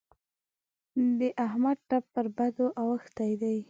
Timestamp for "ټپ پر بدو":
1.89-2.67